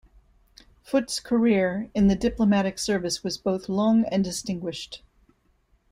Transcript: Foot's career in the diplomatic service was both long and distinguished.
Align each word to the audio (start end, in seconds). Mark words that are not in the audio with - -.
Foot's 0.81 1.19
career 1.19 1.91
in 1.93 2.07
the 2.07 2.15
diplomatic 2.15 2.79
service 2.79 3.23
was 3.23 3.37
both 3.37 3.69
long 3.69 4.03
and 4.05 4.23
distinguished. 4.23 5.03